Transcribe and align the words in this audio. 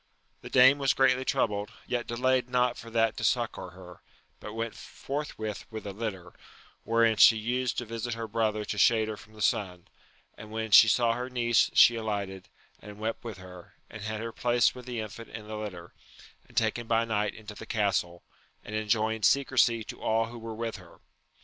The 0.41 0.49
dame 0.49 0.79
was 0.79 0.95
greatly 0.95 1.23
troubled, 1.23 1.69
yet 1.85 2.07
delayed 2.07 2.49
not 2.49 2.75
for 2.75 2.89
that 2.89 3.15
to 3.17 3.23
succour 3.23 3.69
her, 3.69 4.01
but 4.39 4.53
went 4.55 4.73
forthwith 4.73 5.67
with 5.69 5.85
a 5.85 5.93
litter, 5.93 6.33
wherein 6.83 7.17
she 7.17 7.37
used 7.37 7.77
to 7.77 7.85
visit 7.85 8.15
her 8.15 8.27
brother 8.27 8.65
to 8.65 8.79
shade 8.79 9.09
her 9.09 9.15
from 9.15 9.33
the 9.33 9.43
sun; 9.43 9.87
and 10.35 10.49
when 10.49 10.71
she 10.71 10.87
saw 10.87 11.13
her 11.13 11.29
niece 11.29 11.69
she 11.75 11.97
alighted, 11.97 12.49
and 12.79 12.97
wept 12.97 13.23
with 13.23 13.37
her, 13.37 13.75
and 13.91 14.01
had 14.01 14.21
her 14.21 14.31
placed 14.31 14.73
with 14.73 14.87
the 14.87 14.99
infant 14.99 15.29
in 15.29 15.47
the 15.47 15.55
litter, 15.55 15.93
and 16.47 16.57
taken 16.57 16.87
by 16.87 17.05
night 17.05 17.35
into 17.35 17.53
the 17.53 17.67
castle, 17.67 18.23
and 18.65 18.73
enjoined 18.75 19.23
secrecy 19.23 19.83
to 19.83 20.01
all 20.01 20.25
who 20.25 20.39
were 20.39 20.55
with 20.55 20.77
her. 20.77 20.99